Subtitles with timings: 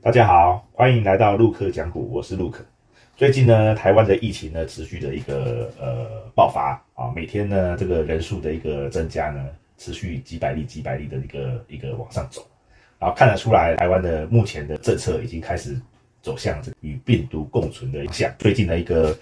[0.00, 2.64] 大家好，欢迎来到陆克讲股，我是陆克。
[3.16, 6.06] 最近呢，台湾的疫情呢持续的一个呃
[6.36, 12.46] 爆发啊，每天呢这个人数的一个增加呢，持续几百例几百例的一个一个往上走，
[12.98, 15.76] 然后看得出来，台湾的目前的政策已经开始
[16.22, 18.32] 走向这与病毒共存的向。
[18.38, 19.16] 最近的一个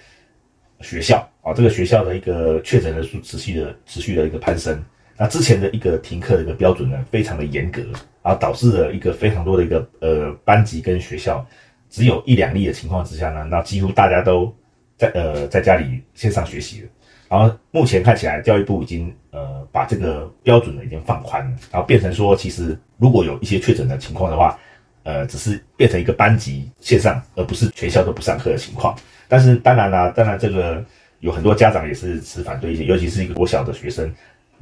[0.82, 4.82] 学校啊，这个学校的一个确诊人数持续的持续的一个攀升。
[5.16, 7.80] 那之前的一个停课的一个标准呢，非常的严格，
[8.22, 11.46] 然后导致了一个非常多的一个呃班级跟学校
[11.90, 14.52] 只有一两例的情况之下呢，那几乎大家都
[14.96, 16.88] 在呃在家里线上学习了。
[17.28, 24.58] 然后目前看起来，教育部已经呃把这个标准呢已经放宽了，然后变成说，其实如果有一些确诊的情况的话，
[25.04, 28.94] 呃，只是变成一个班级线上，而不是全校都不上课的情况。
[29.32, 30.84] 但是当然啦，当然这个
[31.20, 34.12] 有很多家长也是持反对意见，尤其是一个国小的学生。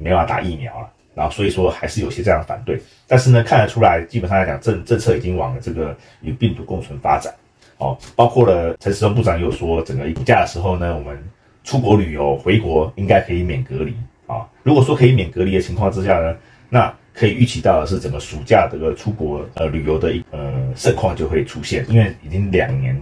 [0.03, 7.30] 没办法打疫苗了，然后所以说还是有些这样反对，但是呢，看得出来，基本上来讲，政政策已经往了这个与病毒共存发展，
[7.77, 11.23] 哦，包括了陈时中部长有说，整个暑假的时候呢，我们
[11.64, 13.95] 出国旅游回国应该可以免隔离
[14.27, 14.48] 啊。
[14.62, 16.34] 如果说可以免隔离的情况之下呢，
[16.70, 22.98] 那可以预期到的是，整个暑假这个出国呃旅游的一呃盛况就会出现，因为已经两年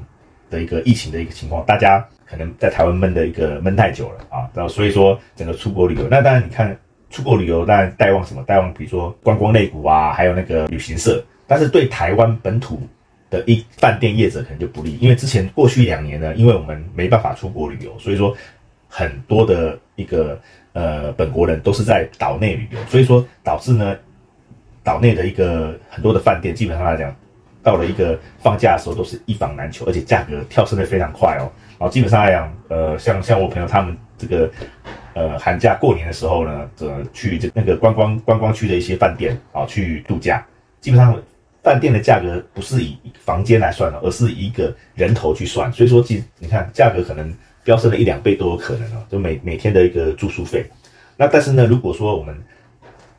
[0.51, 6.77] 的一个疫情的一个情况，大家可能在台湾闷的一个闷太久了啊，然后所以说整个出国旅游，那当然你看。
[7.11, 8.43] 出国旅游当然带旺什么？
[8.43, 11.25] 带旺比如说观光类股啊，还有那个旅行社。
[11.47, 12.79] 但是对台湾本土
[13.31, 18.37] 的一饭店业者可能就不利，因为之前过去两年呢，因为我们没办法出国旅游，所以说
[18.89, 20.39] 很多的一个
[20.75, 23.97] 呃本国人都是在岛内旅游，所以说导致呢
[24.85, 27.17] 岛内的一个很多的饭店基本上来讲，
[27.63, 31.51] 到了一个放假的时候都是一房难求，而且价格跳升的非常快哦。
[31.79, 34.51] 然后基本上来讲，呃，像像我朋友他们这个。
[35.15, 40.47] 呃，寒假过年的时候呢，呃，去这那个观光观光区的一些饭店啊，去度假，
[40.81, 41.21] 基本上
[41.61, 47.35] 饭店的价格不是以房间来算的，而是以一个人头去算，所以说，其实你看价格可能
[47.65, 50.65] 飙升了一两倍都有可能哦，就每每天的一个住宿费。
[51.17, 52.41] 那但是呢，如果说我们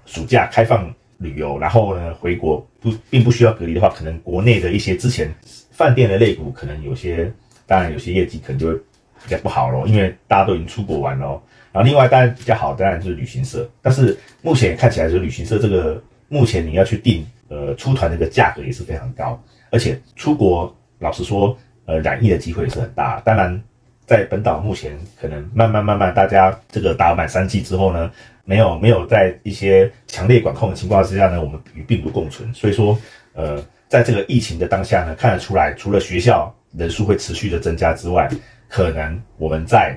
[0.06, 5.34] 暑假开放旅游，然后呢回国不并不需要隔离的话，可能国内的一些之前
[5.72, 7.31] 饭店的类股可能有些，
[7.68, 11.41] 当然有些业绩可能就会比较不好咯，因为大家都已经出国玩咯。
[11.72, 13.69] 然后另外当然比较好，当然就是旅行社。
[13.81, 23.19] 但是目前看起来，就是旅行社这个目前你要去订，呃，出团这个价格也是非常高，而且出国老实说，呃，染疫的机会也是很大。
[23.22, 23.62] 当然，
[24.08, 28.12] 在本岛目前可能慢慢慢慢，大家这个打满三剂之后呢，
[28.50, 32.52] 没有没有在一些强烈管控的情况之下呢，我们与病毒共存。
[32.52, 32.98] 所以说，
[33.34, 38.28] 呃，在这个疫情的当下呢，看得出来，除了学校人数会持续的增加之外，
[38.68, 39.96] 可能我们在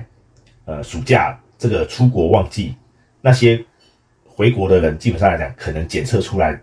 [0.65, 1.39] 呃暑假。
[1.55, 2.75] 这个出国旺季，
[3.21, 3.63] 那些
[4.25, 6.59] 回国的人，基本上来讲，可能检测出来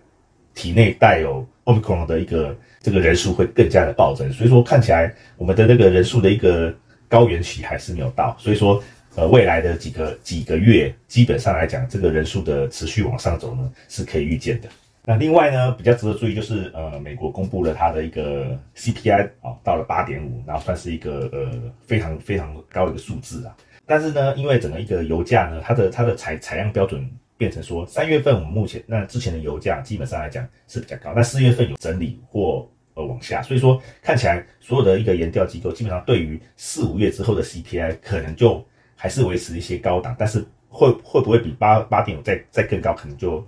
[0.55, 6.75] 体内带有 omicron 的一个这个人数会更加的暴增，所以说看起来我们的那个人数的一个
[7.09, 8.83] 高原期还是没有到，所以说
[9.16, 14.69] 呃未来的几个几个月，基本上来讲，这个人数的持续往上走呢是可以预见的。
[15.03, 21.50] 那另外呢，比较值得注意就是呃美国公布了它的一个 CPI 啊，到了八点五，然后算是一个呃
[21.87, 23.56] 非常非常高的一个数字啊。
[23.87, 38.65] 但是呢，因为整个一个油价呢，它的它的采采样标准变成说，三月份我们目前那之前的油价基本上来讲是比较高，那四月份有整理或呃往下，所以说看起来所有的一个研调机构基本上对于四五月之后的 CPI 可能就
[39.03, 43.43] 还是维持一些高档，但是会会不会比八八点五再再更高，可能就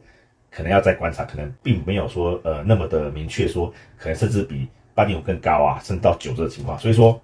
[0.50, 7.20] 可能要再观察，可能并没有说呃那么的明确说，可能甚至比八点五更高啊，甚至到九这个情况，所以说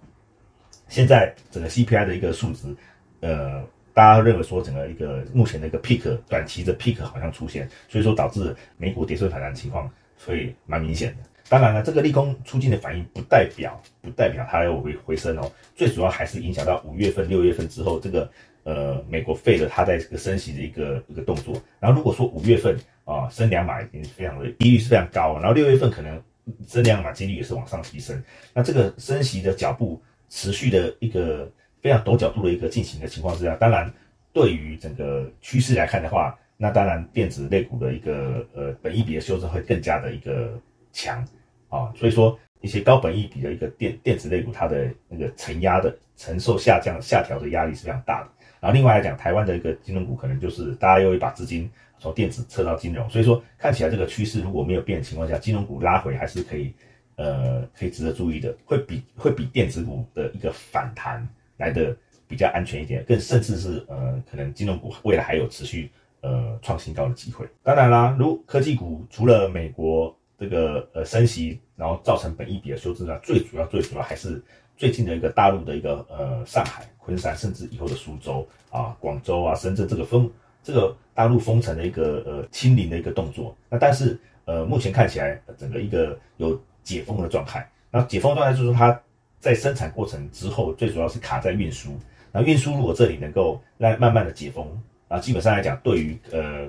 [0.89, 2.77] 现在整个 CPI 的一个数值。
[3.21, 9.91] 呃，大家认为说整个一个目前的一个 peak 短期的 peak 好像出现，所以说导致美股跌升反弹情况
[10.25, 11.23] 会蛮明显的。
[11.49, 18.31] 当然了，这个利空出尽的反应不代表不代表它要回回升哦，最主要还是影响到五月份、六月份之后这个
[18.65, 21.55] 呃美国费了它在这个升息的一个一个动作。
[21.81, 26.23] 然后如果说五月份啊升两码已经非常的几率是非常高，然后六月份可能
[26.67, 28.23] 升两码几率也是往上提升，
[28.53, 31.51] 那这个升息的脚步持续的一个。
[31.81, 33.89] 非常陡角度的一个进行的情况之下，当然
[34.33, 40.61] 对于整个趋势来看的话，那当然电子类股的一个呃本益比的修正会更加的一个
[40.93, 41.25] 强
[41.69, 48.29] 啊，所以说一些高本益比的一个电电子类股，它的那个承压的承受下降下调的压力是非常大的。
[48.61, 56.73] 然后另外来讲，台湾的一个金融股可能就是大家又会把资金从电子撤到金融，所以说看起来这个趋势如果没有变的情况下，金融股拉回还是可以
[57.17, 61.27] 呃可以值得注意的，会比会比电子股的一个反弹。
[61.59, 61.93] 来的
[62.29, 67.45] 比较安全一点，更甚至是呃可能金融股未来还有持续呃创新高的机会。
[67.65, 74.41] 当然啦，如科技股除了美国这个呃升息，然后造成本一比的修正呢，最主要最主要还是
[74.77, 80.31] 最近的一个大陆的一个呃上海、昆山，甚至以后的苏州啊、广州啊、深圳这个封
[80.63, 83.57] 这个大陆封城的一个呃清零的一个动作。
[83.69, 87.69] 那但是呃目前看起来整个一个有解封的状态。
[87.91, 89.01] 那解封状态就是它
[89.41, 91.91] 在生产过程之后，最主要是卡在运输。
[92.31, 94.67] 那运输如果这里能够让慢慢的解封，
[95.09, 96.69] 啊，基本上来讲，对于呃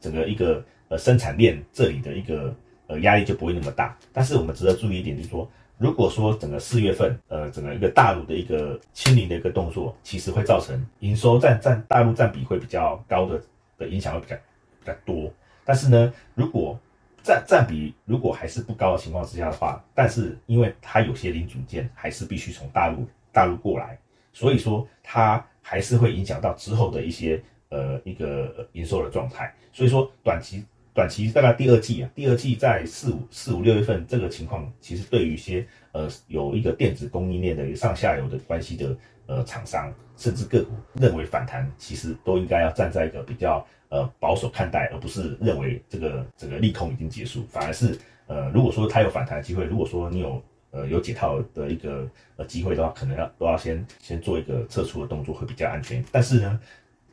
[0.00, 2.54] 整个一个呃生产链这里的一个
[2.86, 3.96] 呃压力就不会那么大。
[4.12, 5.48] 但是我们值得注意一点，就是说，
[5.78, 13.42] 如果说整个四月份呃整个一个大陆的一个清零的一个动作，其实会造成营收占占大陆占比会比较高的
[13.78, 15.32] 的影响会比较比较多。
[15.64, 16.78] 但是呢，如果
[17.22, 23.98] 占占比如果还是不高的情况之下的话，但是因为它有些零组件还是必须从大陆大陆过来，
[24.32, 29.52] 所以说它还是会影响到之后的一些呃一个营收的状态。
[29.72, 30.64] 所以说短期
[30.96, 38.96] 短期大概第二季啊，第二季在四五四五六月份这个情况，其实对于一些呃有一个电子供应链的上下游的关系的
[39.26, 43.64] 呃厂商，甚至个股认为反弹，其实都应该要站在一个比较。
[43.88, 47.96] 呃，保守看待，而不是认为这个这个利空已经结束，反而是
[48.26, 52.04] 呃，如果说它有反弹机会，如果说你有呃有解套的一个
[52.34, 56.04] 呃机会的话，可能要都要先先做一个撤出的动作会比较安全。
[56.10, 56.60] 但是呢，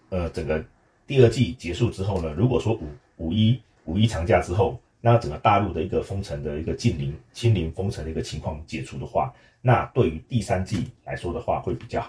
[0.10, 0.66] 呃，整个
[1.06, 2.88] 第二季结束之后呢，如果说五
[3.18, 12.06] 五一五一长假之后，那整个大陆的一个封城的一个近零清零封城的一个情况解除的话，那对于第三季来说的话会比较。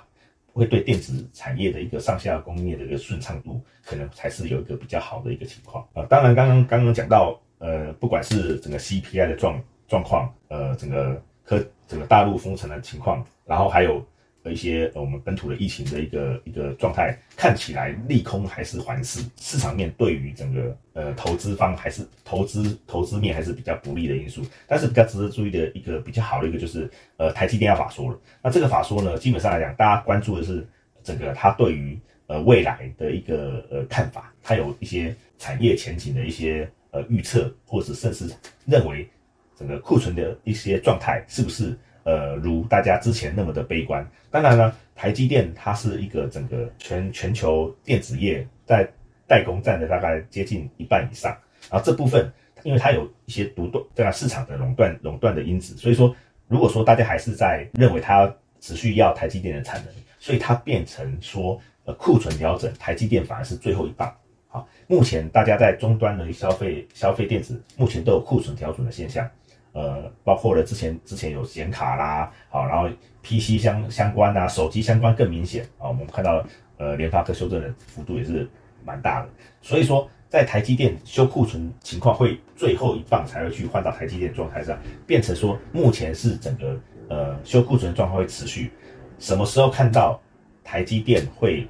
[0.56, 6.06] 会对电子产业的一个上下工业的一个顺畅度，可能才是有一个比较好的一个情况啊。
[6.08, 14.00] 当然，刚刚刚刚讲到，呃，不管是整个 CPI 的状状况，呃，整个科整个大陆封城的情况，然后还有。
[14.44, 24.42] 的一些我们本土的疫情的一个一个状态，看起来利空还是环视，市场面对于整个呃投资方还是投资投资面还是比较不利的因素。
[24.68, 28.20] 但是比较值得注意的一个比较好的一个就是呃台积电要法说了。
[28.42, 30.64] 那这个法说呢，基本上来讲，大家关注的是
[31.02, 38.30] 整个它对于呃未来的一个呃看法，它有一些产业前景的一些呃预测，或者甚至
[38.66, 39.08] 认为
[39.56, 41.74] 整个库存的一些状态是不是？
[42.04, 44.06] 呃，如大家之前那么的悲观。
[44.30, 48.88] 当然呢，台积电它是一个整个全全球电子业在
[49.26, 51.36] 代工占的大概接近一半以上。
[51.70, 52.30] 然后这部分，
[52.62, 56.14] 因为它有一些独断这样市场的垄断垄断的因子，所以说，
[56.46, 64.14] 如果说大家还是在认为它持续要台积电的产能，所以它变成说，呃，库存调整，台积电反而是最后一棒。
[64.48, 69.28] 好，目前大家在终端的消费消费电子，目前都有库存调整的现象。
[69.74, 72.88] 呃，包括了之前之前有显卡啦，好，然后
[73.24, 75.88] PC 相相关啊，手机相关更明显啊。
[75.88, 76.44] 我们看到
[76.78, 78.48] 呃，联发科修正的幅度也是
[78.84, 79.28] 蛮大的，
[79.60, 84.78] 所以说在台积电修库存情况会最后一棒才会去换到台积电状态上，
[85.08, 88.70] 变成说目前是整个呃修库存状况会持续，
[89.18, 90.20] 什么时候看到
[90.62, 91.66] 台积电会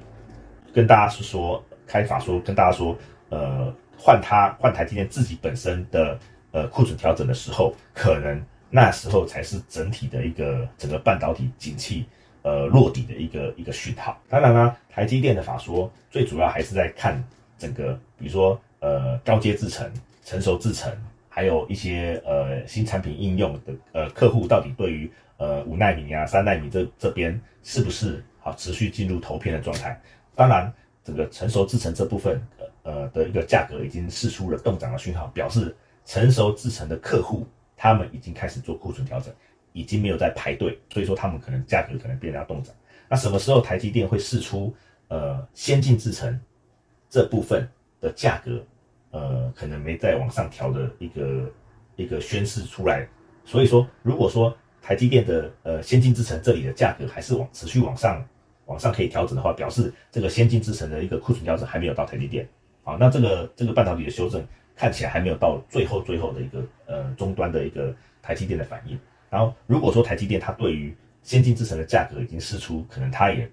[0.71, 2.95] 跟大家是说开法说跟大家说
[3.29, 6.19] 呃换它换台积电自己本身的。
[6.55, 12.05] 呃，库存调整的时候，可能那时候才是整体的一个整个半导体景气
[12.43, 14.17] 呃落底的一个一个讯号。
[14.29, 17.21] 当然啦，台积电的法说最主要还是在看
[17.57, 19.85] 整个，比如说呃高阶制程、
[20.23, 20.89] 成熟制程，
[21.27, 29.99] 还有一些呃新产品应用的呃客户到底对于呃五纳米啊、三纳米这这边是不是好持续进入投片的状态？
[30.35, 30.71] 当然，
[31.03, 32.41] 整个成熟制程这部分
[32.83, 35.75] 呃的一个价格已经释出了动涨的讯号，表示。
[36.05, 37.45] 成熟制成的客户，
[37.75, 39.33] 他们已经开始做库存调整，
[39.73, 42.73] 已经没有在排队，所以说他们可能价格可能变得要动涨。
[43.09, 44.73] 那什么时候台积电会试出
[45.07, 46.39] 呃先进制程
[47.09, 47.67] 这部分
[47.99, 48.63] 的价格，
[49.11, 51.51] 呃可能没再往上调的一个
[51.95, 53.07] 一个宣示出来。
[53.43, 58.23] 所以说，如果说台积电的呃先进制程这里的价格还是往持续往上
[58.65, 62.47] 往上可以调整的话，表示这个先进制程的一个库存调整还没有到台积电。
[62.83, 64.45] 好，那这个这个半导体的修正。
[64.75, 68.99] 看起来还没有到最后最后的一个呃终端的一个台积电的反应。
[69.29, 73.49] 然后如果说台积电它对于先进制程的价格已经释出，可能它也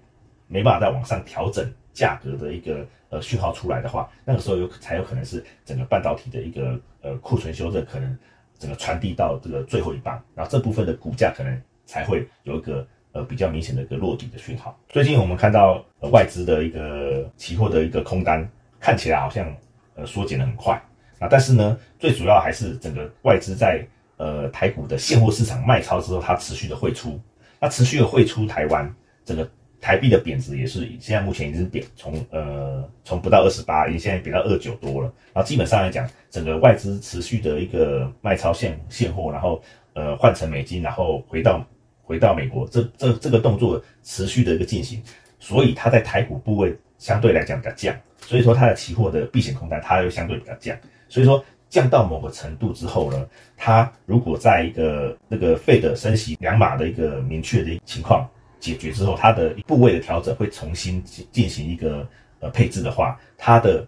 [0.47, 8.17] 没办法再往上调整价格的一个呃讯号出来的话，那个时候有才有可能是整个半导体的一个呃库存修正可能
[8.59, 14.77] 整个传递到这个最后一棒，然后这部分的股价可能才会有一个呃比较明显的一个落底的讯号。
[14.89, 18.47] 最近我们看到呃外资的一个期货的一个空单
[18.79, 19.53] 看起来好像
[19.95, 20.79] 呃缩减的很快。
[21.23, 23.85] 啊，但是呢，最主要还是整个外资在
[24.17, 27.17] 呃台股的现货市场卖超之后，它持续的汇出，
[27.61, 29.49] 那持续的汇出台湾，整个
[29.79, 35.13] 台币的贬值也是现在目前已经贬从呃从不到二十八，已经现在贬到二九多了。
[35.33, 39.61] 然后基本上来讲，整个外资持续的一个卖超现现货，然后
[39.93, 41.65] 呃换成美金，然后回到
[42.01, 45.01] 回到美国，这这这个动作持续的一个进行，
[45.43, 50.77] 所以它在台股部位相对来讲比较降，所以说它的期货的避险空单它又相对比较降，
[51.09, 58.25] 所以说降到某个程度之后呢，它如果在一个那个费的升息两码的一个明确的情况。
[58.63, 62.07] 解决之后，它的部位的调整会重新进行一个
[62.39, 63.85] 呃配置的话，它的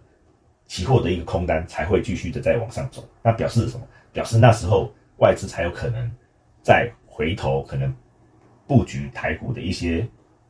[0.66, 3.02] 期货的一个空单才会继续的再往上走。
[3.22, 3.86] 那表示什么？
[4.12, 6.12] 表示那时候外资才有可能
[6.62, 7.90] 再回头，可能
[8.66, 10.06] 布局台股的一些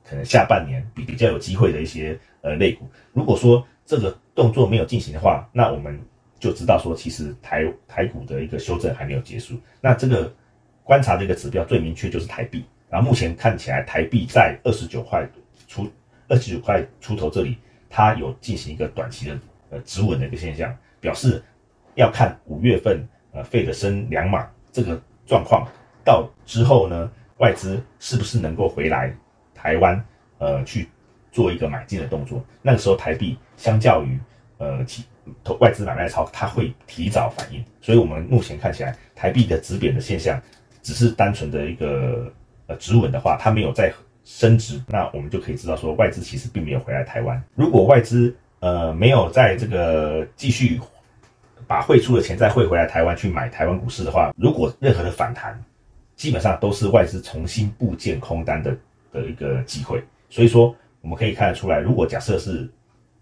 [0.08, 2.88] 可能下半年比比较有机会的一些呃类股。
[3.12, 6.00] 如果说这个动作没有进行的话，那我们
[6.38, 9.58] 就知道说，其实台台股的一个修正还没有结束。
[9.80, 10.32] 那这个
[10.84, 12.64] 观察的一个指标最明确就是台币。
[12.88, 15.28] 然后目前看起来，台币在二十九块
[15.66, 15.90] 出，
[16.28, 17.58] 二十九块出头这里，
[17.90, 19.38] 它有进行一个短期的
[19.70, 21.42] 呃止稳的一个现象，表示
[21.96, 25.66] 要看五月份呃费的升两码这个状况
[26.04, 29.12] 到之后呢，外资是不是能够回来
[29.56, 30.00] 台湾
[30.38, 30.88] 呃去
[31.32, 32.44] 做一个买进的动作？
[32.62, 34.18] 那个时候台币相较于
[34.58, 35.04] 呃其
[35.42, 40.40] 投外资买卖超，它会提早反应，所以我们目前看起来台币的止贬的现象，
[40.82, 42.32] 只是单纯的一个。
[42.68, 43.94] 呃，止稳的话，它没有再
[44.25, 47.40] 升值，那我们就可以知道说，外资其实并没有回来台湾。
[47.54, 50.80] 如果外资呃没有在这个继续
[51.64, 55.56] 把汇出的钱再汇回来台湾去买台湾股市的话，如果任何的反弹，
[56.16, 58.76] 基本上都是外资重新布建空单的
[59.12, 60.02] 的一个机会。
[60.28, 62.68] 所以说，我们可以看得出来，如果假设是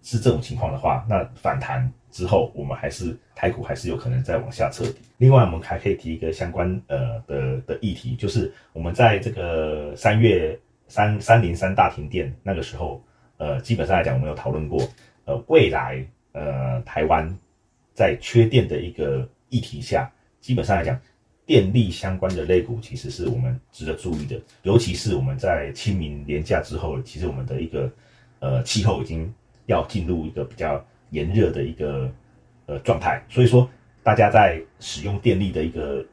[0.01, 1.91] 是这种情况的话，那反弹。
[2.11, 4.99] 之后，我们还是台股还是有可能再往下彻底。
[5.17, 13.03] 另外，我们还可以提一个相关呃的的议题，就是我们在这个三月三三零三大停电那个时候，
[13.35, 14.81] 呃，基本上来讲，我们有讨论过，
[15.25, 16.01] 呃，未来
[16.31, 17.29] 呃台湾
[17.93, 20.97] 在缺电的一个议题下，基本上来讲，
[21.45, 27.91] 电力相关的类股其实是我们值得注意的，尤其是我们在清明年假之后，其实我们的一个
[28.39, 29.33] 呃气候已经
[29.65, 30.83] 要进入一个比较。
[31.11, 32.11] 炎热的一个
[32.65, 33.69] 呃状态，所以说
[34.03, 36.03] 大家在使用电力的一个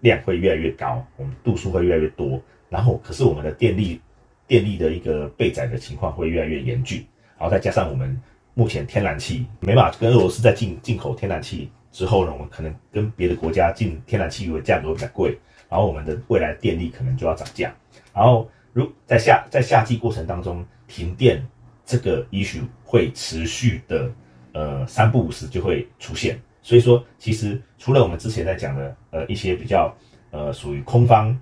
[0.00, 3.98] 量会越来越高，我们度数会越来越多，然后可是我们的电力
[4.46, 7.04] 电力的一个备载的情况会越来越严峻，
[7.38, 8.16] 然后再加上我们
[8.54, 17.74] 目前天然气没办法跟俄罗斯在进进口天然气之后呢，我们可能跟别的国家进天然气的价格会比较贵，然后我们的未来电力可能就要涨价，
[18.14, 21.44] 然后如在夏在夏季过程当中停电。
[21.86, 24.08] 这个 issue 会持续的，
[24.52, 26.40] 呃，三不五时就会出现。
[26.62, 29.92] 所以说，其实除了我们之前在讲的，呃，一些比较，
[30.30, 31.36] 呃，属于空方，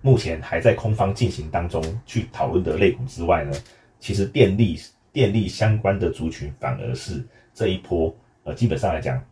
[0.00, 3.52] 目前还在空方进行当中去讨论的类股之外呢，
[4.00, 4.76] 其实电力、
[5.12, 9.24] 电力相关的族群反而是这一波，呃，基本上来讲，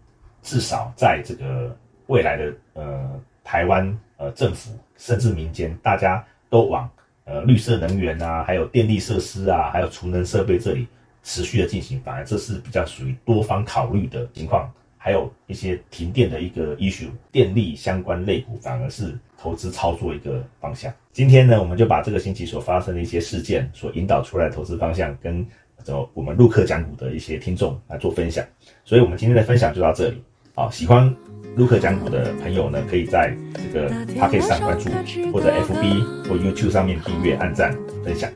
[0.47, 1.77] 至少在这个
[2.07, 6.89] 未来的，呃，台湾，呃，政府甚至民间，大家都往。
[7.25, 10.87] 呃，绿色能源啊，还有电力设施啊，还有储能设备这里
[11.25, 14.73] 持续的进行，反而这是比较属于多方考虑的情况。
[14.97, 20.93] 还有一些停电的一个 issue，电力相关类股反而是投资操作一个方向。
[21.13, 25.45] 今天呢，我们就把这个星期所发生的一些事件所引导出来投资方向，跟
[25.83, 28.45] 走我们陆客讲股的一些听众来做分享。
[28.85, 30.23] 所以，我们今天的分享就到这里。
[30.57, 31.15] 好，喜欢。
[31.55, 34.91] 卢克讲股的朋友呢，可以在这个 p o c k e 上关注，
[35.31, 38.31] 或者 FB 或 YouTube 上面订阅、按赞、分享。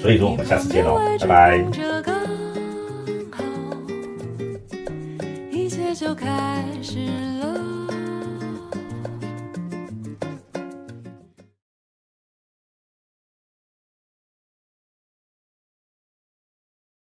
[0.00, 1.58] 所以说，我们下次见喽，拜拜。
[5.52, 7.33] 一切就开始了。